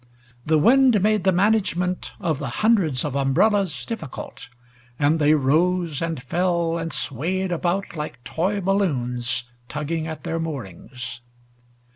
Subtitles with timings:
[0.47, 4.49] The wind made the management of the hundreds of umbrellas difficult,
[4.97, 11.21] and they rose and fell and swayed about like toy balloons tugging at their moorings.